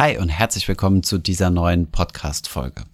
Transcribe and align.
Hi 0.00 0.16
und 0.16 0.30
herzlich 0.30 0.66
willkommen 0.66 1.02
zu 1.02 1.18
dieser 1.18 1.50
neuen 1.50 1.90
Podcast-Folge. 1.90 2.84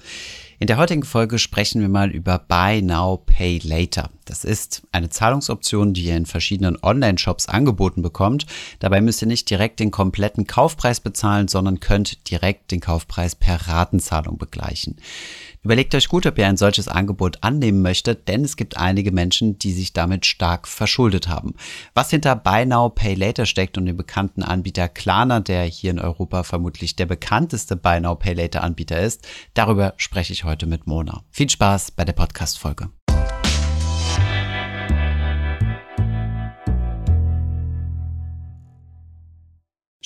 In 0.59 0.69
der 0.69 0.79
heutigen 0.79 1.03
Folge 1.03 1.39
sprechen 1.39 1.83
wir 1.83 1.91
mal 1.91 2.11
über 2.11 2.39
Buy 2.39 2.81
Now, 2.81 3.19
Pay 3.27 3.61
Later. 3.63 4.09
Das 4.25 4.43
ist 4.43 4.83
eine 4.91 5.11
Zahlungsoption, 5.11 5.93
die 5.93 6.05
ihr 6.05 6.17
in 6.17 6.25
verschiedenen 6.25 6.79
Online-Shops 6.83 7.47
angeboten 7.47 8.01
bekommt. 8.01 8.47
Dabei 8.79 9.03
müsst 9.03 9.21
ihr 9.21 9.29
nicht 9.29 9.51
direkt 9.51 9.81
den 9.81 9.91
kompletten 9.91 10.47
Kaufpreis 10.47 11.01
bezahlen, 11.01 11.49
sondern 11.49 11.81
könnt 11.81 12.31
direkt 12.31 12.71
den 12.71 12.81
Kaufpreis 12.81 13.35
per 13.35 13.69
Ratenzahlung 13.69 14.39
begleichen. 14.39 14.97
Überlegt 15.63 15.95
euch 15.95 16.09
gut, 16.09 16.27
ob 16.27 16.39
ihr 16.39 16.47
ein 16.47 16.57
solches 16.57 16.87
Angebot 16.87 17.43
annehmen 17.43 17.83
möchtet, 17.83 18.29
denn 18.29 18.45
es 18.45 18.57
gibt 18.57 18.77
einige 18.77 19.11
Menschen, 19.13 19.59
die 19.59 19.73
sich 19.73 19.93
damit 19.93 20.25
stark 20.25 20.69
verschuldet 20.69 21.29
haben. 21.29 21.55
Was 21.93 22.11
hinter 22.11 22.37
Buy 22.37 22.65
Now, 22.65 22.89
Pay 22.89 23.15
Later 23.15 23.47
steckt 23.47 23.77
und 23.77 23.87
dem 23.87 23.97
bekannten 23.97 24.43
Anbieter 24.43 24.89
Klarna, 24.89 25.41
der 25.41 25.65
hier 25.65 25.91
in 25.91 25.99
Europa 25.99 26.45
vermutlich 26.45 26.97
der 26.97 27.07
bekannteste 27.07 27.77
Buy 27.77 28.01
Now, 28.01 28.15
Pay 28.15 28.35
Later 28.35 28.63
Anbieter 28.63 29.01
ist, 29.01 29.27
darüber 29.55 29.95
spreche 29.97 30.33
ich 30.33 30.45
heute 30.47 30.67
mit 30.67 30.87
Mona. 30.87 31.25
Viel 31.31 31.51
Spaß 31.51 31.91
bei 31.91 32.05
der 32.05 32.15
Podcast-Folge. 32.15 32.89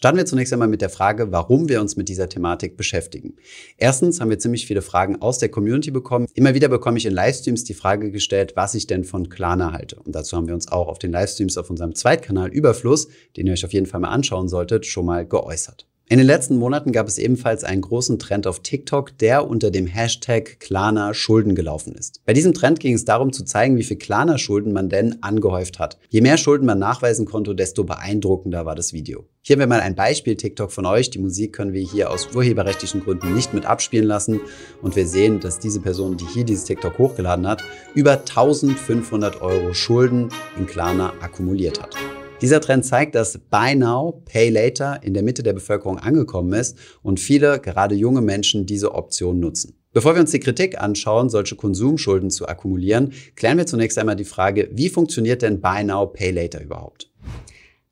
Starten 0.00 0.16
wir 0.16 0.24
zunächst 0.24 0.50
einmal 0.54 0.66
mit 0.66 0.80
der 0.80 0.88
Frage, 0.88 1.30
warum 1.30 1.68
wir 1.68 1.78
uns 1.82 1.94
mit 1.98 2.08
dieser 2.08 2.30
Thematik 2.30 2.78
beschäftigen. 2.78 3.36
Erstens 3.76 4.18
haben 4.18 4.30
wir 4.30 4.38
ziemlich 4.38 4.66
viele 4.66 4.80
Fragen 4.80 5.20
aus 5.20 5.36
der 5.36 5.50
Community 5.50 5.90
bekommen. 5.90 6.26
Immer 6.32 6.54
wieder 6.54 6.68
bekomme 6.68 6.96
ich 6.96 7.04
in 7.04 7.12
Livestreams 7.12 7.64
die 7.64 7.74
Frage 7.74 8.10
gestellt, 8.10 8.54
was 8.56 8.74
ich 8.74 8.86
denn 8.86 9.04
von 9.04 9.28
Klarna 9.28 9.72
halte. 9.72 9.96
Und 9.96 10.14
dazu 10.14 10.38
haben 10.38 10.46
wir 10.46 10.54
uns 10.54 10.68
auch 10.68 10.88
auf 10.88 10.98
den 10.98 11.12
Livestreams 11.12 11.58
auf 11.58 11.68
unserem 11.68 11.94
Zweitkanal 11.94 12.48
Überfluss, 12.48 13.08
den 13.36 13.46
ihr 13.46 13.52
euch 13.52 13.66
auf 13.66 13.74
jeden 13.74 13.84
Fall 13.84 14.00
mal 14.00 14.08
anschauen 14.08 14.48
solltet, 14.48 14.86
schon 14.86 15.04
mal 15.04 15.26
geäußert. 15.26 15.89
In 16.12 16.18
den 16.18 16.26
letzten 16.26 16.56
Monaten 16.56 16.90
gab 16.90 17.06
es 17.06 17.18
ebenfalls 17.18 17.62
einen 17.62 17.82
großen 17.82 18.18
Trend 18.18 18.48
auf 18.48 18.58
TikTok, 18.58 19.16
der 19.18 19.48
unter 19.48 19.70
dem 19.70 19.86
Hashtag 19.86 20.58
Klarna 20.58 21.14
Schulden 21.14 21.54
gelaufen 21.54 21.94
ist. 21.94 22.20
Bei 22.26 22.32
diesem 22.32 22.52
Trend 22.52 22.80
ging 22.80 22.94
es 22.94 23.04
darum 23.04 23.32
zu 23.32 23.44
zeigen, 23.44 23.76
wie 23.76 23.84
viel 23.84 23.96
Klarna 23.96 24.36
Schulden 24.36 24.72
man 24.72 24.88
denn 24.88 25.22
angehäuft 25.22 25.78
hat. 25.78 25.98
Je 26.08 26.20
mehr 26.20 26.36
Schulden 26.36 26.66
man 26.66 26.80
nachweisen 26.80 27.26
konnte, 27.26 27.54
desto 27.54 27.84
beeindruckender 27.84 28.66
war 28.66 28.74
das 28.74 28.92
Video. 28.92 29.28
Hier 29.42 29.54
haben 29.54 29.60
wir 29.60 29.66
mal 29.68 29.78
ein 29.78 29.94
Beispiel 29.94 30.34
TikTok 30.34 30.72
von 30.72 30.84
euch. 30.84 31.10
Die 31.10 31.20
Musik 31.20 31.52
können 31.52 31.74
wir 31.74 31.86
hier 31.86 32.10
aus 32.10 32.30
urheberrechtlichen 32.34 33.04
Gründen 33.04 33.32
nicht 33.32 33.54
mit 33.54 33.64
abspielen 33.64 34.08
lassen. 34.08 34.40
Und 34.82 34.96
wir 34.96 35.06
sehen, 35.06 35.38
dass 35.38 35.60
diese 35.60 35.78
Person, 35.78 36.16
die 36.16 36.26
hier 36.26 36.42
dieses 36.42 36.64
TikTok 36.64 36.98
hochgeladen 36.98 37.46
hat, 37.46 37.62
über 37.94 38.18
1500 38.18 39.42
Euro 39.42 39.74
Schulden 39.74 40.30
in 40.58 40.66
Klarna 40.66 41.12
akkumuliert 41.20 41.80
hat. 41.80 41.94
Dieser 42.40 42.62
Trend 42.62 42.86
zeigt, 42.86 43.14
dass 43.14 43.36
Buy 43.36 43.74
Now, 43.74 44.22
Pay 44.24 44.48
Later 44.48 45.02
in 45.02 45.12
der 45.12 45.22
Mitte 45.22 45.42
der 45.42 45.52
Bevölkerung 45.52 45.98
angekommen 45.98 46.54
ist 46.54 46.78
und 47.02 47.20
viele, 47.20 47.60
gerade 47.60 47.94
junge 47.94 48.22
Menschen, 48.22 48.64
diese 48.64 48.94
Option 48.94 49.40
nutzen. 49.40 49.76
Bevor 49.92 50.14
wir 50.14 50.22
uns 50.22 50.30
die 50.30 50.40
Kritik 50.40 50.80
anschauen, 50.80 51.28
solche 51.28 51.56
Konsumschulden 51.56 52.30
zu 52.30 52.48
akkumulieren, 52.48 53.12
klären 53.36 53.58
wir 53.58 53.66
zunächst 53.66 53.98
einmal 53.98 54.16
die 54.16 54.24
Frage, 54.24 54.70
wie 54.72 54.88
funktioniert 54.88 55.42
denn 55.42 55.60
Buy 55.60 55.84
Now, 55.84 56.06
Pay 56.06 56.30
Later 56.30 56.62
überhaupt? 56.62 57.10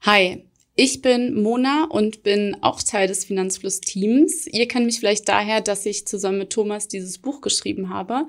Hi, 0.01 0.45
ich 0.75 1.03
bin 1.03 1.43
Mona 1.43 1.87
und 1.91 2.23
bin 2.23 2.57
auch 2.63 2.83
Teil 2.83 3.07
des 3.07 3.27
Finanzfluss-Teams. 3.27 4.47
Ihr 4.47 4.67
kennt 4.67 4.87
mich 4.87 4.99
vielleicht 4.99 5.29
daher, 5.29 5.61
dass 5.61 5.85
ich 5.85 6.07
zusammen 6.07 6.39
mit 6.39 6.51
Thomas 6.51 6.89
dieses 6.89 7.19
Buch 7.19 7.43
geschrieben 7.43 7.91
habe 7.91 8.27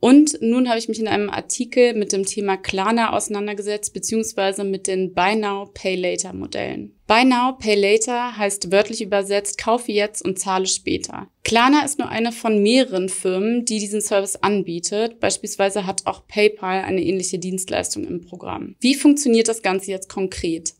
und 0.00 0.40
nun 0.40 0.68
habe 0.68 0.78
ich 0.78 0.88
mich 0.88 1.00
in 1.00 1.08
einem 1.08 1.28
Artikel 1.28 1.94
mit 1.94 2.12
dem 2.12 2.24
Thema 2.24 2.56
Klarna 2.56 3.12
auseinandergesetzt, 3.12 3.92
beziehungsweise 3.92 4.62
mit 4.62 4.86
den 4.86 5.12
Buy 5.12 5.34
Now, 5.34 5.70
Pay 5.74 5.96
Later 5.96 6.32
Modellen. 6.32 6.94
Buy 7.08 7.24
Now, 7.24 7.56
Pay 7.58 7.74
Later 7.74 8.36
heißt 8.36 8.70
wörtlich 8.70 9.02
übersetzt, 9.02 9.58
kaufe 9.58 9.90
jetzt 9.90 10.24
und 10.24 10.38
zahle 10.38 10.66
später. 10.66 11.28
Klarna 11.42 11.84
ist 11.84 11.98
nur 11.98 12.08
eine 12.08 12.30
von 12.30 12.62
mehreren 12.62 13.08
Firmen, 13.08 13.64
die 13.64 13.80
diesen 13.80 14.00
Service 14.00 14.36
anbietet. 14.36 15.18
Beispielsweise 15.18 15.86
hat 15.86 16.06
auch 16.06 16.28
PayPal 16.28 16.82
eine 16.82 17.02
ähnliche 17.02 17.38
Dienstleistung 17.38 18.04
im 18.04 18.20
Programm. 18.20 18.76
Wie 18.80 18.94
funktioniert 18.94 19.48
das 19.48 19.62
Ganze 19.62 19.90
jetzt 19.90 20.08
konkret? 20.08 20.74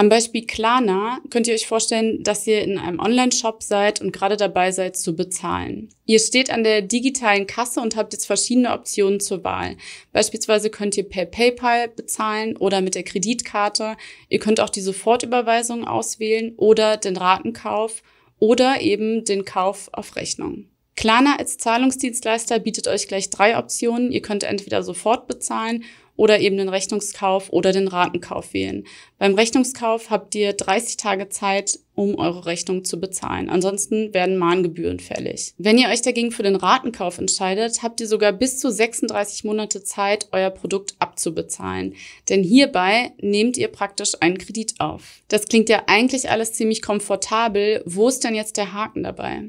Am 0.00 0.08
Beispiel 0.08 0.46
Klarna 0.46 1.20
könnt 1.28 1.46
ihr 1.46 1.52
euch 1.52 1.66
vorstellen, 1.66 2.22
dass 2.22 2.46
ihr 2.46 2.62
in 2.62 2.78
einem 2.78 3.00
Online-Shop 3.00 3.62
seid 3.62 4.00
und 4.00 4.12
gerade 4.12 4.38
dabei 4.38 4.72
seid 4.72 4.96
zu 4.96 5.14
bezahlen. 5.14 5.90
Ihr 6.06 6.20
steht 6.20 6.50
an 6.50 6.64
der 6.64 6.80
digitalen 6.80 7.46
Kasse 7.46 7.82
und 7.82 7.96
habt 7.96 8.14
jetzt 8.14 8.24
verschiedene 8.24 8.72
Optionen 8.72 9.20
zur 9.20 9.44
Wahl. 9.44 9.76
Beispielsweise 10.14 10.70
könnt 10.70 10.96
ihr 10.96 11.06
per 11.06 11.26
PayPal 11.26 11.88
bezahlen 11.88 12.56
oder 12.56 12.80
mit 12.80 12.94
der 12.94 13.02
Kreditkarte. 13.02 13.98
Ihr 14.30 14.38
könnt 14.38 14.60
auch 14.60 14.70
die 14.70 14.80
Sofortüberweisung 14.80 15.86
auswählen 15.86 16.54
oder 16.56 16.96
den 16.96 17.18
Ratenkauf 17.18 18.02
oder 18.38 18.80
eben 18.80 19.26
den 19.26 19.44
Kauf 19.44 19.90
auf 19.92 20.16
Rechnung. 20.16 20.64
Klarna 20.96 21.36
als 21.36 21.58
Zahlungsdienstleister 21.58 22.58
bietet 22.58 22.88
euch 22.88 23.06
gleich 23.06 23.28
drei 23.28 23.58
Optionen. 23.58 24.12
Ihr 24.12 24.22
könnt 24.22 24.44
entweder 24.44 24.82
sofort 24.82 25.28
bezahlen 25.28 25.84
oder 26.20 26.38
eben 26.38 26.58
den 26.58 26.68
Rechnungskauf 26.68 27.50
oder 27.50 27.72
den 27.72 27.88
Ratenkauf 27.88 28.52
wählen. 28.52 28.84
Beim 29.16 29.34
Rechnungskauf 29.36 30.10
habt 30.10 30.34
ihr 30.34 30.52
30 30.52 30.98
Tage 30.98 31.30
Zeit, 31.30 31.78
um 31.94 32.14
eure 32.16 32.44
Rechnung 32.44 32.84
zu 32.84 33.00
bezahlen. 33.00 33.48
Ansonsten 33.48 34.12
werden 34.12 34.36
Mahngebühren 34.36 35.00
fällig. 35.00 35.54
Wenn 35.56 35.78
ihr 35.78 35.88
euch 35.88 36.02
dagegen 36.02 36.30
für 36.30 36.42
den 36.42 36.56
Ratenkauf 36.56 37.16
entscheidet, 37.16 37.82
habt 37.82 38.02
ihr 38.02 38.06
sogar 38.06 38.32
bis 38.32 38.58
zu 38.58 38.70
36 38.70 39.44
Monate 39.44 39.82
Zeit, 39.82 40.28
euer 40.32 40.50
Produkt 40.50 40.94
abzubezahlen. 40.98 41.94
Denn 42.28 42.42
hierbei 42.42 43.12
nehmt 43.22 43.56
ihr 43.56 43.68
praktisch 43.68 44.12
einen 44.20 44.36
Kredit 44.36 44.74
auf. 44.78 45.22
Das 45.28 45.46
klingt 45.46 45.70
ja 45.70 45.84
eigentlich 45.86 46.28
alles 46.28 46.52
ziemlich 46.52 46.82
komfortabel. 46.82 47.82
Wo 47.86 48.08
ist 48.08 48.24
denn 48.24 48.34
jetzt 48.34 48.58
der 48.58 48.74
Haken 48.74 49.04
dabei? 49.04 49.44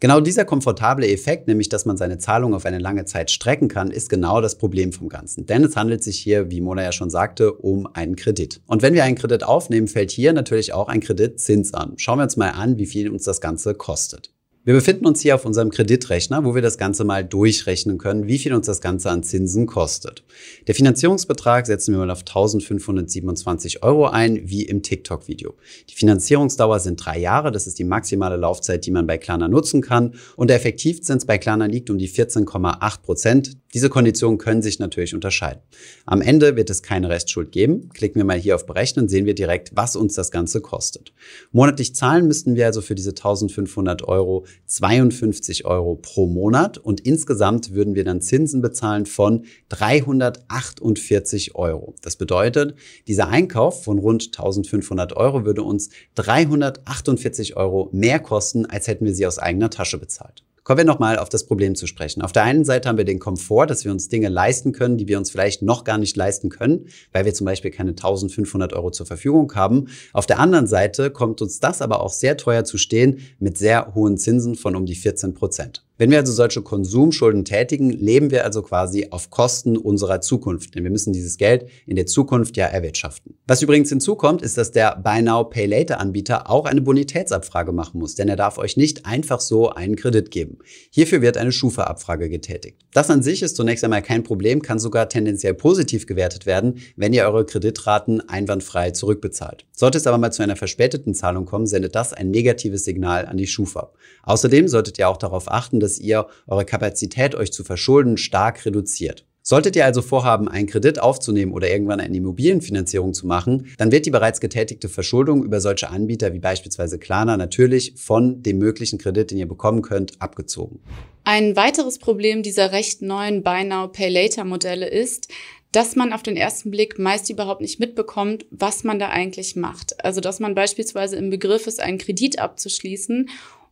Genau 0.00 0.20
dieser 0.20 0.44
komfortable 0.44 1.06
Effekt, 1.06 1.46
nämlich 1.46 1.68
dass 1.68 1.84
man 1.84 1.96
seine 1.96 2.18
Zahlung 2.18 2.54
auf 2.54 2.64
eine 2.64 2.78
lange 2.78 3.04
Zeit 3.04 3.30
strecken 3.30 3.68
kann, 3.68 3.90
ist 3.90 4.08
genau 4.08 4.40
das 4.40 4.56
Problem 4.56 4.92
vom 4.92 5.08
Ganzen. 5.08 5.44
Denn 5.44 5.62
es 5.62 5.76
handelt 5.76 6.02
sich 6.02 6.18
hier, 6.18 6.50
wie 6.50 6.60
Mona 6.62 6.82
ja 6.82 6.92
schon 6.92 7.10
sagte, 7.10 7.52
um 7.52 7.86
einen 7.92 8.16
Kredit. 8.16 8.62
Und 8.66 8.80
wenn 8.80 8.94
wir 8.94 9.04
einen 9.04 9.16
Kredit 9.16 9.44
aufnehmen, 9.44 9.88
fällt 9.88 10.10
hier 10.10 10.32
natürlich 10.32 10.72
auch 10.72 10.88
ein 10.88 11.00
Kreditzins 11.00 11.74
an. 11.74 11.94
Schauen 11.96 12.18
wir 12.18 12.24
uns 12.24 12.36
mal 12.36 12.50
an, 12.50 12.78
wie 12.78 12.86
viel 12.86 13.10
uns 13.10 13.24
das 13.24 13.40
Ganze 13.40 13.74
kostet. 13.74 14.32
Wir 14.62 14.74
befinden 14.74 15.06
uns 15.06 15.22
hier 15.22 15.36
auf 15.36 15.46
unserem 15.46 15.70
Kreditrechner, 15.70 16.44
wo 16.44 16.54
wir 16.54 16.60
das 16.60 16.76
Ganze 16.76 17.02
mal 17.04 17.24
durchrechnen 17.24 17.96
können, 17.96 18.26
wie 18.26 18.36
viel 18.36 18.52
uns 18.52 18.66
das 18.66 18.82
Ganze 18.82 19.08
an 19.08 19.22
Zinsen 19.22 19.64
kostet. 19.64 20.22
Der 20.66 20.74
Finanzierungsbetrag 20.74 21.66
setzen 21.66 21.94
wir 21.94 21.98
mal 22.00 22.10
auf 22.10 22.20
1527 22.20 23.82
Euro 23.82 24.08
ein, 24.08 24.50
wie 24.50 24.64
im 24.64 24.82
TikTok-Video. 24.82 25.54
Die 25.88 25.94
Finanzierungsdauer 25.94 26.78
sind 26.78 27.02
drei 27.02 27.18
Jahre, 27.18 27.52
das 27.52 27.66
ist 27.66 27.78
die 27.78 27.84
maximale 27.84 28.36
Laufzeit, 28.36 28.84
die 28.84 28.90
man 28.90 29.06
bei 29.06 29.16
Klarna 29.16 29.48
nutzen 29.48 29.80
kann. 29.80 30.12
Und 30.36 30.50
der 30.50 30.56
Effektivzins 30.56 31.24
bei 31.24 31.38
Klarna 31.38 31.64
liegt 31.64 31.88
um 31.88 31.96
die 31.96 32.10
14,8 32.10 33.00
Prozent. 33.00 33.56
Diese 33.72 33.88
Konditionen 33.88 34.38
können 34.38 34.62
sich 34.62 34.80
natürlich 34.80 35.14
unterscheiden. 35.14 35.62
Am 36.04 36.22
Ende 36.22 36.56
wird 36.56 36.70
es 36.70 36.82
keine 36.82 37.08
Restschuld 37.08 37.52
geben. 37.52 37.88
Klicken 37.90 38.18
wir 38.18 38.24
mal 38.24 38.38
hier 38.38 38.56
auf 38.56 38.66
Berechnen, 38.66 39.08
sehen 39.08 39.26
wir 39.26 39.34
direkt, 39.34 39.70
was 39.76 39.94
uns 39.94 40.14
das 40.14 40.32
Ganze 40.32 40.60
kostet. 40.60 41.12
Monatlich 41.52 41.94
zahlen 41.94 42.26
müssten 42.26 42.56
wir 42.56 42.66
also 42.66 42.80
für 42.80 42.96
diese 42.96 43.10
1500 43.10 44.02
Euro 44.08 44.44
52 44.66 45.66
Euro 45.66 45.94
pro 45.94 46.26
Monat 46.26 46.78
und 46.78 47.00
insgesamt 47.00 47.72
würden 47.72 47.94
wir 47.94 48.02
dann 48.02 48.20
Zinsen 48.20 48.60
bezahlen 48.60 49.06
von 49.06 49.44
348 49.68 51.54
Euro. 51.54 51.94
Das 52.02 52.16
bedeutet, 52.16 52.74
dieser 53.06 53.28
Einkauf 53.28 53.84
von 53.84 53.98
rund 53.98 54.26
1500 54.36 55.16
Euro 55.16 55.44
würde 55.44 55.62
uns 55.62 55.90
348 56.16 57.56
Euro 57.56 57.88
mehr 57.92 58.18
kosten, 58.18 58.66
als 58.66 58.88
hätten 58.88 59.04
wir 59.04 59.14
sie 59.14 59.26
aus 59.28 59.38
eigener 59.38 59.70
Tasche 59.70 59.98
bezahlt. 59.98 60.42
Kommen 60.62 60.78
wir 60.78 60.84
nochmal 60.84 61.18
auf 61.18 61.28
das 61.28 61.46
Problem 61.46 61.74
zu 61.74 61.86
sprechen. 61.86 62.22
Auf 62.22 62.32
der 62.32 62.44
einen 62.44 62.64
Seite 62.64 62.88
haben 62.88 62.98
wir 62.98 63.04
den 63.04 63.18
Komfort, 63.18 63.66
dass 63.66 63.84
wir 63.84 63.92
uns 63.92 64.08
Dinge 64.08 64.28
leisten 64.28 64.72
können, 64.72 64.98
die 64.98 65.08
wir 65.08 65.18
uns 65.18 65.30
vielleicht 65.30 65.62
noch 65.62 65.84
gar 65.84 65.98
nicht 65.98 66.16
leisten 66.16 66.50
können, 66.50 66.86
weil 67.12 67.24
wir 67.24 67.34
zum 67.34 67.46
Beispiel 67.46 67.70
keine 67.70 67.90
1500 67.90 68.72
Euro 68.74 68.90
zur 68.90 69.06
Verfügung 69.06 69.54
haben. 69.54 69.88
Auf 70.12 70.26
der 70.26 70.38
anderen 70.38 70.66
Seite 70.66 71.10
kommt 71.10 71.40
uns 71.40 71.60
das 71.60 71.80
aber 71.80 72.02
auch 72.02 72.12
sehr 72.12 72.36
teuer 72.36 72.64
zu 72.64 72.78
stehen 72.78 73.20
mit 73.38 73.56
sehr 73.56 73.94
hohen 73.94 74.18
Zinsen 74.18 74.54
von 74.54 74.76
um 74.76 74.86
die 74.86 74.94
14 74.94 75.34
Prozent. 75.34 75.84
Wenn 76.00 76.10
wir 76.10 76.16
also 76.16 76.32
solche 76.32 76.62
Konsumschulden 76.62 77.44
tätigen, 77.44 77.90
leben 77.90 78.30
wir 78.30 78.46
also 78.46 78.62
quasi 78.62 79.08
auf 79.10 79.28
Kosten 79.28 79.76
unserer 79.76 80.22
Zukunft, 80.22 80.74
denn 80.74 80.82
wir 80.82 80.90
müssen 80.90 81.12
dieses 81.12 81.36
Geld 81.36 81.66
in 81.86 81.94
der 81.94 82.06
Zukunft 82.06 82.56
ja 82.56 82.64
erwirtschaften. 82.64 83.34
Was 83.46 83.60
übrigens 83.60 83.90
hinzukommt, 83.90 84.40
ist, 84.40 84.56
dass 84.56 84.72
der 84.72 84.96
Buy 84.96 85.20
Now 85.20 85.44
Pay 85.44 85.66
Later 85.66 86.00
Anbieter 86.00 86.48
auch 86.48 86.64
eine 86.64 86.80
Bonitätsabfrage 86.80 87.72
machen 87.72 88.00
muss, 88.00 88.14
denn 88.14 88.30
er 88.30 88.36
darf 88.36 88.56
euch 88.56 88.78
nicht 88.78 89.04
einfach 89.04 89.40
so 89.40 89.68
einen 89.68 89.94
Kredit 89.94 90.30
geben. 90.30 90.60
Hierfür 90.90 91.20
wird 91.20 91.36
eine 91.36 91.52
Schufa-Abfrage 91.52 92.30
getätigt. 92.30 92.80
Das 92.94 93.10
an 93.10 93.22
sich 93.22 93.42
ist 93.42 93.56
zunächst 93.56 93.84
einmal 93.84 94.00
kein 94.00 94.22
Problem, 94.22 94.62
kann 94.62 94.78
sogar 94.78 95.10
tendenziell 95.10 95.52
positiv 95.52 96.06
gewertet 96.06 96.46
werden, 96.46 96.78
wenn 96.96 97.12
ihr 97.12 97.24
eure 97.24 97.44
Kreditraten 97.44 98.26
einwandfrei 98.26 98.92
zurückbezahlt. 98.92 99.66
Sollte 99.72 99.98
es 99.98 100.06
aber 100.06 100.16
mal 100.16 100.32
zu 100.32 100.42
einer 100.42 100.56
verspäteten 100.56 101.14
Zahlung 101.14 101.44
kommen, 101.44 101.66
sendet 101.66 101.94
das 101.94 102.14
ein 102.14 102.30
negatives 102.30 102.86
Signal 102.86 103.26
an 103.26 103.36
die 103.36 103.46
Schufa. 103.46 103.92
Außerdem 104.22 104.66
solltet 104.66 104.98
ihr 104.98 105.08
auch 105.08 105.18
darauf 105.18 105.50
achten, 105.50 105.78
dass 105.90 105.98
ihr 105.98 106.28
eure 106.46 106.64
Kapazität, 106.64 107.34
euch 107.34 107.52
zu 107.52 107.64
verschulden, 107.64 108.16
stark 108.16 108.64
reduziert. 108.64 109.26
Solltet 109.42 109.74
ihr 109.74 109.84
also 109.84 110.02
vorhaben, 110.02 110.46
einen 110.48 110.68
Kredit 110.68 111.00
aufzunehmen 111.00 111.52
oder 111.52 111.68
irgendwann 111.68 111.98
eine 111.98 112.16
Immobilienfinanzierung 112.16 113.14
zu 113.14 113.26
machen, 113.26 113.66
dann 113.78 113.90
wird 113.90 114.06
die 114.06 114.10
bereits 114.10 114.40
getätigte 114.40 114.88
Verschuldung 114.88 115.42
über 115.42 115.60
solche 115.60 115.88
Anbieter 115.88 116.32
wie 116.32 116.38
beispielsweise 116.38 117.00
Klarna 117.00 117.36
natürlich 117.36 117.94
von 117.96 118.42
dem 118.42 118.58
möglichen 118.58 118.98
Kredit, 118.98 119.32
den 119.32 119.38
ihr 119.38 119.48
bekommen 119.48 119.82
könnt, 119.82 120.20
abgezogen. 120.20 120.78
Ein 121.24 121.56
weiteres 121.56 121.98
Problem 121.98 122.44
dieser 122.44 122.70
recht 122.70 123.02
neuen 123.02 123.42
Buy 123.42 123.64
Now 123.64 123.88
Pay 123.88 124.10
Later 124.10 124.44
Modelle 124.44 124.88
ist, 124.88 125.28
dass 125.72 125.96
man 125.96 126.12
auf 126.12 126.22
den 126.22 126.36
ersten 126.36 126.70
Blick 126.70 126.98
meist 126.98 127.30
überhaupt 127.30 127.60
nicht 127.60 127.80
mitbekommt, 127.80 128.46
was 128.50 128.84
man 128.84 128.98
da 128.98 129.08
eigentlich 129.08 129.56
macht. 129.56 130.04
Also 130.04 130.20
dass 130.20 130.38
man 130.38 130.54
beispielsweise 130.54 131.16
im 131.16 131.30
Begriff 131.30 131.66
ist, 131.66 131.80
einen 131.80 131.98
Kredit 131.98 132.38
abzuschließen 132.38 133.28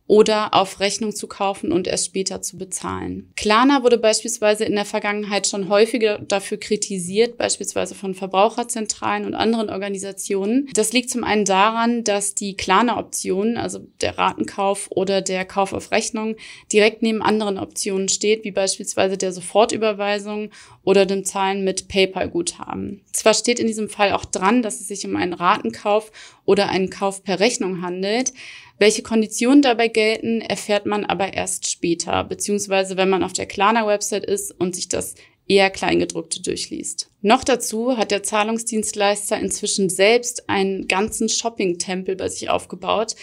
oder 0.09 0.55
auf 0.55 0.79
Rechnung 0.79 1.15
zu 1.15 1.27
kaufen 1.27 1.71
und 1.71 1.87
erst 1.87 2.07
später 2.07 2.41
zu 2.41 2.57
bezahlen. 2.57 3.31
Klarna 3.35 3.83
wurde 3.83 3.99
beispielsweise 3.99 4.65
in 4.65 4.73
der 4.73 4.83
Vergangenheit 4.83 5.45
schon 5.45 5.69
häufiger 5.69 6.17
dafür 6.17 6.57
kritisiert, 6.57 7.37
beispielsweise 7.37 7.93
von 7.93 8.15
Verbraucherzentralen 8.15 9.23
und 9.25 9.35
anderen 9.35 9.69
Organisationen. 9.69 10.67
Das 10.73 10.93
liegt 10.93 11.11
zum 11.11 11.23
einen 11.23 11.45
daran, 11.45 12.03
dass 12.03 12.33
die 12.33 12.57
Klarna-Option, 12.57 13.55
also 13.55 13.81
der 14.01 14.17
Ratenkauf 14.17 14.87
oder 14.89 15.21
der 15.21 15.45
Kauf 15.45 15.73
auf 15.73 15.91
Rechnung, 15.91 16.37
direkt 16.73 17.03
neben 17.03 17.21
anderen 17.21 17.59
Optionen 17.59 18.09
steht, 18.09 18.43
wie 18.43 18.51
beispielsweise 18.51 19.15
der 19.15 19.31
Sofortüberweisung 19.31 20.49
oder 20.83 21.05
dem 21.05 21.23
Zahlen 21.23 21.63
mit 21.63 21.87
PayPal-Guthaben. 21.87 23.03
Zwar 23.13 23.35
steht 23.35 23.59
in 23.59 23.67
diesem 23.67 23.89
Fall 23.89 24.13
auch 24.13 24.25
dran, 24.25 24.63
dass 24.63 24.79
es 24.79 24.87
sich 24.87 25.05
um 25.05 25.15
einen 25.15 25.33
Ratenkauf 25.33 26.11
oder 26.45 26.69
einen 26.69 26.89
Kauf 26.89 27.23
per 27.23 27.39
Rechnung 27.39 27.83
handelt, 27.83 28.33
welche 28.79 29.03
Konditionen 29.03 29.61
dabei 29.61 29.89
gelten, 29.89 30.41
erfährt 30.41 30.85
man 30.85 31.05
aber 31.05 31.33
erst 31.33 31.69
später, 31.69 32.23
beziehungsweise 32.23 32.97
wenn 32.97 33.09
man 33.09 33.23
auf 33.23 33.33
der 33.33 33.45
Klarna-Website 33.45 34.25
ist 34.25 34.51
und 34.59 34.75
sich 34.75 34.87
das 34.87 35.15
eher 35.47 35.69
Kleingedruckte 35.69 36.41
durchliest. 36.41 37.09
Noch 37.21 37.43
dazu 37.43 37.97
hat 37.97 38.11
der 38.11 38.23
Zahlungsdienstleister 38.23 39.37
inzwischen 39.37 39.89
selbst 39.89 40.47
einen 40.47 40.87
ganzen 40.87 41.27
Shopping-Tempel 41.27 42.15
bei 42.15 42.29
sich 42.29 42.49
aufgebaut, 42.49 43.15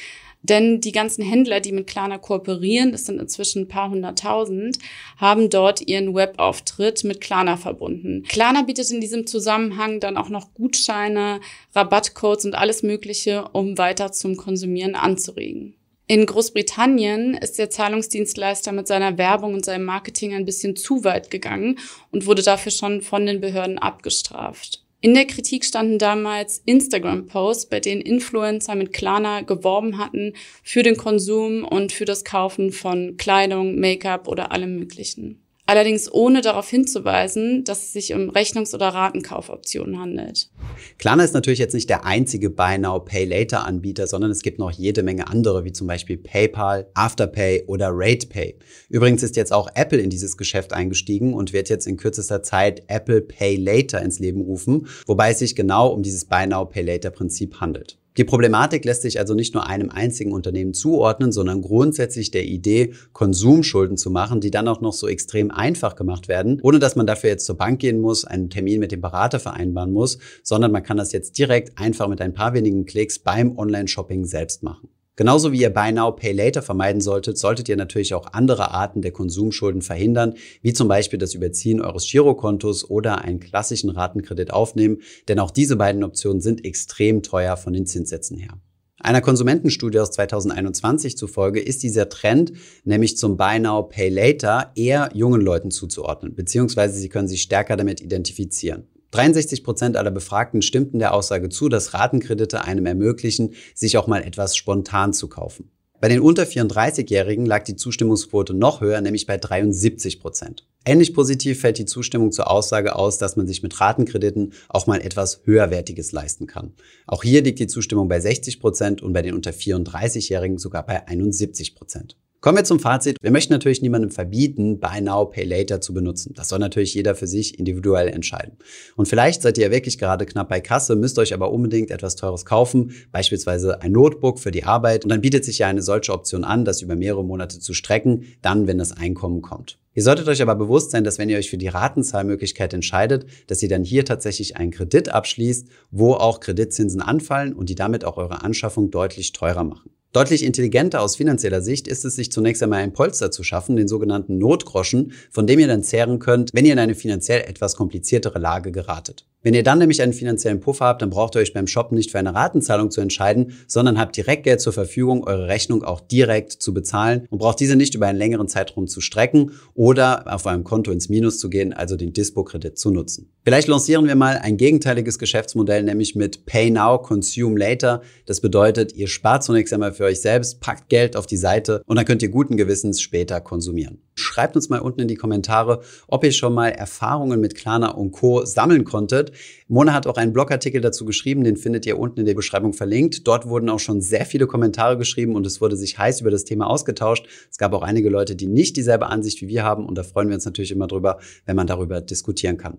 denn 0.49 0.81
die 0.81 0.93
ganzen 0.93 1.25
Händler, 1.25 1.61
die 1.61 1.73
mit 1.73 1.87
Klarna 1.87 2.19
kooperieren, 2.19 2.93
das 2.93 3.07
sind 3.07 3.21
inzwischen 3.21 3.63
ein 3.63 3.69
paar 3.69 3.91
hunderttausend, 3.91 4.79
haben 5.17 5.51
dort 5.51 5.87
ihren 5.87 6.15
Webauftritt 6.15 7.05
mit 7.05 7.21
Klarna 7.21 7.57
verbunden. 7.57 8.23
Klarna 8.29 8.63
bietet 8.63 8.91
in 8.91 9.01
diesem 9.01 9.27
Zusammenhang 9.27 10.01
dann 10.01 10.17
auch 10.17 10.29
noch 10.29 10.55
Gutscheine, 10.55 11.41
Rabattcodes 11.75 12.45
und 12.45 12.55
alles 12.55 12.83
Mögliche, 12.83 13.49
um 13.53 13.79
weiter 13.79 14.13
zum 14.13 14.37
Konsumieren 14.37 14.95
anzuregen. 14.95 15.75
In 16.09 16.25
Großbritannien 16.25 17.35
ist 17.35 17.59
der 17.59 17.69
Zahlungsdienstleister 17.69 18.71
mit 18.71 18.87
seiner 18.87 19.19
Werbung 19.19 19.55
und 19.55 19.65
seinem 19.65 19.87
Marketing 19.87 20.35
ein 20.35 20.45
bisschen 20.45 20.77
zu 20.77 21.03
weit 21.03 21.33
gegangen 21.33 21.81
und 22.13 22.27
wurde 22.27 22.43
dafür 22.43 22.71
schon 22.71 23.03
von 23.03 23.27
den 23.27 23.41
Behörden 23.41 23.79
abgestraft. 23.79 24.86
In 25.07 25.15
der 25.15 25.25
Kritik 25.25 25.65
standen 25.65 26.01
damals 26.01 26.61
Instagram-Posts, 26.67 27.67
bei 27.67 27.79
denen 27.79 28.01
Influencer 28.01 28.75
mit 28.75 28.93
Klarna 28.93 29.43
geworben 29.43 29.99
hatten 29.99 30.33
für 30.65 30.83
den 30.83 30.97
Konsum 30.97 31.63
und 31.63 31.93
für 31.93 32.07
das 32.07 32.25
Kaufen 32.25 32.73
von 32.73 33.17
Kleidung, 33.17 33.79
Make-up 33.79 34.27
oder 34.27 34.51
allem 34.51 34.75
Möglichen 34.75 35.46
allerdings 35.67 36.11
ohne 36.11 36.41
darauf 36.41 36.69
hinzuweisen, 36.69 37.65
dass 37.65 37.83
es 37.83 37.93
sich 37.93 38.15
um 38.15 38.31
Rechnungs- 38.31 38.75
oder 38.75 38.89
Ratenkaufoptionen 38.89 39.99
handelt. 39.99 40.51
Klarna 40.99 41.25
ist 41.25 41.35
natürlich 41.35 41.59
jetzt 41.59 41.75
nicht 41.75 41.91
der 41.91 42.05
einzige 42.05 42.51
Buy 42.51 42.79
Now 42.79 43.01
Pay 43.01 43.25
Later 43.25 43.67
Anbieter, 43.67 44.07
sondern 44.07 44.31
es 44.31 44.43
gibt 44.43 44.59
noch 44.59 44.71
jede 44.71 45.03
Menge 45.03 45.29
andere, 45.29 45.65
wie 45.65 45.73
zum 45.73 45.87
Beispiel 45.87 46.17
PayPal, 46.17 46.89
Afterpay 46.95 47.65
oder 47.67 47.91
RatePay. 47.93 48.57
Übrigens 48.89 49.23
ist 49.23 49.37
jetzt 49.37 49.53
auch 49.53 49.69
Apple 49.75 49.99
in 49.99 50.11
dieses 50.11 50.37
Geschäft 50.37 50.73
eingestiegen 50.73 51.35
und 51.35 51.53
wird 51.53 51.69
jetzt 51.69 51.87
in 51.87 51.97
kürzester 51.97 52.43
Zeit 52.43 52.83
Apple 52.89 53.21
Pay 53.21 53.57
Later 53.57 54.01
ins 54.01 54.19
Leben 54.19 54.41
rufen, 54.41 54.87
wobei 55.07 55.31
es 55.31 55.41
sich 55.41 55.57
genau 55.57 55.89
um 55.89 56.03
dieses 56.03 56.25
Buy 56.25 56.47
Now 56.47 56.65
Pay 56.65 56.83
Later 56.83 57.11
Prinzip 57.11 57.61
handelt. 57.61 57.99
Die 58.17 58.25
Problematik 58.25 58.85
lässt 58.85 59.03
sich 59.03 59.19
also 59.19 59.35
nicht 59.35 59.55
nur 59.55 59.67
einem 59.67 59.91
einzigen 59.91 60.33
Unternehmen 60.33 60.73
zuordnen, 60.73 61.33
sondern 61.33 61.61
grundsätzlich 61.61 62.31
der 62.31 62.45
Idee, 62.45 62.95
Konsumschulden 63.13 63.97
zu 63.97 64.11
machen, 64.11 64.41
die 64.41 64.51
dann 64.51 64.69
auch 64.69 64.81
noch 64.81 64.95
so 64.95 65.07
extrem 65.07 65.51
einfach 65.51 65.97
gemacht 65.97 66.29
werden, 66.29 66.61
ohne 66.63 66.79
dass 66.79 66.97
man 66.97 67.07
dafür 67.07 67.31
jetzt 67.31 67.47
zur 67.47 67.57
Bank 67.57 67.81
gehen 67.81 68.01
muss, 68.01 68.25
einen 68.25 68.49
Termin 68.49 68.81
mit 68.81 68.93
dem 68.93 69.01
Berater 69.01 69.39
vereinbaren 69.39 69.93
muss, 69.93 70.19
sondern 70.43 70.73
man 70.73 70.83
kann 70.83 70.97
das 70.97 71.13
jetzt 71.13 71.39
direkt 71.39 71.79
einfach 71.79 72.09
mit 72.09 72.21
ein 72.21 72.33
paar 72.33 72.55
wenigen 72.55 72.87
Klicks 72.87 73.19
beim 73.19 73.59
Online-Shopping 73.59 74.25
selbst 74.25 74.63
machen. 74.63 74.89
Genauso 75.17 75.51
wie 75.51 75.63
ihr 75.63 75.71
Buy 75.71 75.93
Now, 75.93 76.13
Pay 76.13 76.33
Later 76.33 76.61
vermeiden 76.61 77.01
solltet, 77.01 77.39
solltet 77.39 77.71
ihr 77.71 77.77
natürlich 77.77 78.13
auch 78.13 78.35
andere 78.35 78.73
Arten 78.73 79.01
der 79.01 79.13
Konsumschulden 79.13 79.81
verhindern, 79.81 80.35
wie 80.61 80.75
zum 80.75 80.89
Beispiel 80.89 81.19
das 81.19 81.33
Überziehen 81.33 81.81
eures 81.81 82.07
Girokontos 82.07 82.89
oder 82.91 83.23
einen 83.23 83.41
klassischen 83.41 83.89
Ratenkredit 83.89 84.53
aufnehmen, 84.53 84.99
denn 85.29 85.39
auch 85.39 85.51
diese 85.51 85.77
beiden 85.77 86.05
Optionen 86.05 86.43
sind 86.43 86.67
extrem 86.67 87.23
teuer 87.23 87.57
von 87.57 87.73
den 87.73 87.87
Zinssätzen 87.87 88.37
her. 88.37 88.61
Einer 89.01 89.23
Konsumentenstudie 89.23 90.01
aus 90.01 90.11
2021 90.11 91.17
zufolge 91.17 91.61
ist 91.61 91.83
dieser 91.83 92.11
Trend, 92.11 92.53
nämlich 92.85 93.17
zum 93.17 93.39
Buy 93.39 93.59
Now, 93.59 93.85
Pay 93.85 94.11
Later, 94.11 94.73
eher 94.75 95.09
jungen 95.15 95.41
Leuten 95.41 95.71
zuzuordnen, 95.71 96.35
beziehungsweise 96.35 96.99
sie 96.99 97.09
können 97.09 97.29
sich 97.29 97.41
stärker 97.41 97.77
damit 97.77 98.03
identifizieren. 98.03 98.87
63 99.11 99.65
Prozent 99.65 99.97
aller 99.97 100.11
Befragten 100.11 100.63
stimmten 100.63 100.99
der 100.99 101.15
Aussage 101.15 101.49
zu, 101.49 101.69
dass 101.69 101.95
Ratenkredite 101.95 102.63
einem 102.65 102.87
ermöglichen, 102.87 103.55
sich 103.75 103.99
auch 103.99 104.07
mal 104.07 104.23
etwas 104.23 104.57
spontan 104.57 105.13
zu 105.13 105.29
kaufen. 105.29 105.71
Bei 105.99 106.09
den 106.09 106.21
unter 106.21 106.43
34-Jährigen 106.43 107.47
lag 107.47 107.65
die 107.65 107.77
Zustimmungsquote 107.77 108.53
noch 108.53 108.83
höher, 108.83 109.01
nämlich 109.01 109.25
bei 109.25 109.39
73 109.39 110.21
Prozent. 110.21 110.67
Ähnlich 110.85 111.15
positiv 111.15 111.61
fällt 111.61 111.79
die 111.79 111.87
Zustimmung 111.87 112.33
zur 112.33 112.51
Aussage 112.51 112.95
aus, 112.95 113.17
dass 113.19 113.37
man 113.37 113.47
sich 113.47 113.63
mit 113.63 113.81
Ratenkrediten 113.81 114.53
auch 114.69 114.87
mal 114.87 115.01
etwas 115.01 115.41
höherwertiges 115.45 116.13
leisten 116.13 116.47
kann. 116.47 116.75
Auch 117.07 117.23
hier 117.23 117.43
liegt 117.43 117.59
die 117.59 117.67
Zustimmung 117.67 118.09
bei 118.09 118.21
60 118.21 118.61
Prozent 118.61 119.03
und 119.03 119.15
bei 119.15 119.23
den 119.23 119.35
unter 119.35 119.53
34-Jährigen 119.53 120.59
sogar 120.59 120.85
bei 120.85 121.09
71 121.09 121.75
Prozent. 121.75 122.17
Kommen 122.41 122.59
wir 122.59 122.65
zum 122.65 122.79
Fazit. 122.79 123.17
Wir 123.23 123.31
möchten 123.31 123.53
natürlich 123.53 123.83
niemandem 123.83 124.11
verbieten, 124.11 124.79
Buy 124.79 125.01
Now, 125.01 125.25
Pay 125.25 125.45
Later 125.45 125.81
zu 125.81 125.95
benutzen. 125.95 126.33
Das 126.35 126.49
soll 126.49 126.59
natürlich 126.59 126.95
jeder 126.95 127.15
für 127.15 127.27
sich 127.27 127.59
individuell 127.59 128.09
entscheiden. 128.09 128.59
Und 128.95 129.07
vielleicht 129.07 129.43
seid 129.43 129.59
ihr 129.59 129.65
ja 129.65 129.71
wirklich 129.71 129.99
gerade 129.99 130.27
knapp 130.27 130.49
bei 130.49 130.61
Kasse, 130.61 130.97
müsst 130.97 131.19
euch 131.19 131.35
aber 131.35 131.51
unbedingt 131.51 131.91
etwas 131.91 132.15
Teures 132.15 132.45
kaufen, 132.45 132.93
beispielsweise 133.11 133.81
ein 133.81 133.93
Notebook 133.93 134.39
für 134.39 134.51
die 134.51 134.65
Arbeit. 134.65 135.05
Und 135.05 135.11
dann 135.11 135.23
bietet 135.23 135.45
sich 135.45 135.59
ja 135.59 135.67
eine 135.67 135.83
solche 135.83 136.13
Option 136.13 136.45
an, 136.45 136.65
das 136.65 136.83
über 136.83 136.95
mehrere 136.95 137.25
Monate 137.25 137.59
zu 137.59 137.75
strecken, 137.75 138.25
dann, 138.43 138.67
wenn 138.67 138.79
das 138.79 138.93
Einkommen 138.93 139.41
kommt. 139.41 139.79
Ihr 139.95 140.03
solltet 140.03 140.29
euch 140.29 140.43
aber 140.43 140.55
bewusst 140.55 140.91
sein, 140.91 141.05
dass 141.05 141.19
wenn 141.19 141.31
ihr 141.31 141.39
euch 141.39 141.49
für 141.49 141.57
die 141.57 141.69
Ratenzahlmöglichkeit 141.69 142.75
entscheidet, 142.75 143.25
dass 143.47 143.63
ihr 143.63 143.71
dann 143.71 143.83
hier 143.83 144.05
tatsächlich 144.05 144.59
einen 144.59 144.71
Kredit 144.71 145.09
abschließt, 145.09 145.69
wo 145.91 146.13
auch 146.13 146.41
Kreditzinsen 146.41 147.01
anfallen 147.01 147.55
und 147.55 147.71
die 147.71 147.75
damit 147.75 148.05
auch 148.05 148.19
eure 148.19 148.43
Anschaffung 148.43 148.91
deutlich 148.91 149.33
teurer 149.33 149.65
machen. 149.65 149.96
Deutlich 150.13 150.45
intelligenter 150.45 151.03
aus 151.03 151.17
finanzieller 151.17 151.61
Sicht 151.61 151.89
ist 151.89 152.05
es, 152.05 152.17
sich 152.17 152.33
zunächst 152.33 152.63
einmal 152.63 152.83
ein 152.83 152.93
Polster 152.93 153.31
zu 153.31 153.43
schaffen, 153.43 153.77
den 153.77 153.89
sogenannten 153.89 154.39
Notgroschen, 154.39 155.13
von 155.31 155.47
dem 155.47 155.59
ihr 155.59 155.69
dann 155.69 155.83
zehren 155.83 156.19
könnt, 156.19 156.51
wenn 156.55 156.65
ihr 156.65 156.73
in 156.73 156.79
eine 156.79 156.95
finanziell 156.95 157.43
etwas 157.43 157.77
kompliziertere 157.77 158.39
Lage 158.39 158.73
geratet. 158.73 159.27
Wenn 159.47 159.55
ihr 159.55 159.63
dann 159.63 159.79
nämlich 159.79 160.03
einen 160.03 160.13
finanziellen 160.13 160.59
Puffer 160.59 160.87
habt, 160.87 161.03
dann 161.03 161.11
braucht 161.11 161.37
ihr 161.37 161.41
euch 161.41 161.53
beim 161.53 161.69
Shoppen 161.69 161.97
nicht 161.97 162.11
für 162.11 162.19
eine 162.19 162.35
Ratenzahlung 162.35 162.91
zu 162.91 163.01
entscheiden, 163.01 163.53
sondern 163.69 163.97
habt 163.97 164.17
direkt 164.17 164.43
Geld 164.43 164.61
zur 164.61 164.73
Verfügung, 164.73 165.23
eure 165.23 165.47
Rechnung 165.47 165.85
auch 165.85 166.01
direkt 166.01 166.51
zu 166.51 166.75
bezahlen 166.75 167.29
und 167.31 167.39
braucht 167.39 167.61
diese 167.61 167.77
nicht 167.77 167.95
über 167.95 168.09
einen 168.09 168.19
längeren 168.19 168.49
Zeitraum 168.49 168.89
zu 168.89 169.01
strecken 169.01 169.53
oder 169.73 170.25
auf 170.35 170.47
eurem 170.47 170.65
Konto 170.65 170.91
ins 170.91 171.09
Minus 171.09 171.39
zu 171.39 171.49
gehen, 171.49 171.73
also 171.73 171.95
den 171.95 172.13
Dispo-Kredit 172.13 172.77
zu 172.77 172.91
nutzen. 172.91 173.31
Vielleicht 173.45 173.69
lancieren 173.69 174.09
wir 174.09 174.17
mal 174.17 174.37
ein 174.39 174.57
gegenteiliges 174.57 175.17
Geschäftsmodell, 175.17 175.85
nämlich 175.85 176.17
mit 176.17 176.45
Pay 176.47 176.73
Now, 176.73 176.99
Consume 176.99 177.57
Later. 177.57 178.03
Das 178.25 178.41
bedeutet, 178.41 178.97
ihr 178.97 179.07
spart 179.07 179.45
zunächst 179.45 179.73
einmal 179.73 179.93
für 179.93 180.07
euch 180.07 180.21
selbst, 180.21 180.61
packt 180.61 180.89
Geld 180.89 181.15
auf 181.15 181.29
die 181.29 181.37
Seite 181.37 181.83
und 181.87 181.95
dann 181.95 182.05
könnt 182.05 182.23
ihr 182.23 182.31
guten 182.31 182.57
Gewissens 182.57 183.01
später 183.01 183.41
konsumieren. 183.41 184.01
Schreibt 184.19 184.57
uns 184.57 184.71
mal 184.71 184.81
unten 184.81 185.03
in 185.03 185.09
die 185.09 185.15
Kommentare, 185.15 185.83
ob 186.09 186.25
ihr 186.25 186.33
schon 186.33 186.55
mal 186.55 186.69
Erfahrungen 186.69 187.39
mit 187.39 187.55
Klarna 187.55 187.91
und 187.91 188.13
Co. 188.13 188.47
sammeln 188.47 188.85
konntet. 188.85 189.33
Mona 189.69 189.93
hat 189.93 190.07
auch 190.07 190.17
einen 190.17 190.33
Blogartikel 190.33 190.81
dazu 190.81 191.05
geschrieben, 191.05 191.45
den 191.45 191.59
findet 191.59 191.85
ihr 191.85 191.99
unten 191.99 192.21
in 192.21 192.27
der 192.27 192.35
Beschreibung 192.35 192.73
verlinkt. 192.73 193.29
Dort 193.29 193.47
wurden 193.47 193.69
auch 193.69 193.79
schon 193.79 194.01
sehr 194.01 194.25
viele 194.25 194.47
Kommentare 194.47 194.97
geschrieben 194.97 195.35
und 195.35 195.47
es 195.47 195.61
wurde 195.61 195.77
sich 195.77 195.99
heiß 195.99 196.23
über 196.23 196.31
das 196.31 196.45
Thema 196.45 196.67
ausgetauscht. 196.67 197.27
Es 197.51 197.59
gab 197.59 197.75
auch 197.75 197.83
einige 197.83 198.09
Leute, 198.09 198.37
die 198.37 198.47
nicht 198.47 198.77
dieselbe 198.77 199.09
Ansicht 199.09 199.43
wie 199.43 199.49
wir 199.49 199.65
haben 199.65 199.85
und 199.85 199.99
da 199.99 200.03
freuen 200.03 200.29
wir 200.29 200.35
uns 200.35 200.47
natürlich 200.47 200.73
immer 200.73 200.87
drüber, 200.87 201.19
wenn 201.45 201.57
man 201.57 201.67
darüber 201.67 202.01
diskutieren 202.01 202.57
kann. 202.57 202.79